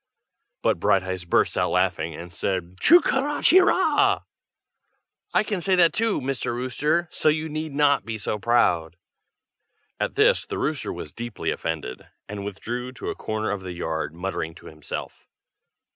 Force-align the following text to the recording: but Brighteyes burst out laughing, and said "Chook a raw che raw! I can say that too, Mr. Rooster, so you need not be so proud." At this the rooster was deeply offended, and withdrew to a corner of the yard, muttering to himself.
but 0.63 0.79
Brighteyes 0.79 1.25
burst 1.29 1.55
out 1.59 1.69
laughing, 1.69 2.15
and 2.15 2.33
said 2.33 2.79
"Chook 2.79 3.11
a 3.13 3.21
raw 3.21 3.41
che 3.43 3.59
raw! 3.59 4.23
I 5.31 5.43
can 5.43 5.61
say 5.61 5.75
that 5.75 5.93
too, 5.93 6.19
Mr. 6.19 6.55
Rooster, 6.55 7.07
so 7.11 7.29
you 7.29 7.47
need 7.47 7.73
not 7.75 8.03
be 8.03 8.17
so 8.17 8.39
proud." 8.39 8.95
At 9.99 10.15
this 10.15 10.43
the 10.43 10.57
rooster 10.57 10.91
was 10.91 11.11
deeply 11.11 11.51
offended, 11.51 12.07
and 12.27 12.43
withdrew 12.43 12.93
to 12.93 13.09
a 13.11 13.15
corner 13.15 13.51
of 13.51 13.61
the 13.61 13.73
yard, 13.73 14.15
muttering 14.15 14.55
to 14.55 14.65
himself. 14.65 15.27